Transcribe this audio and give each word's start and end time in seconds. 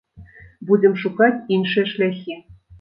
Будзем 0.69 0.97
шукаць 1.05 1.45
іншыя 1.59 1.85
шляхі. 1.95 2.43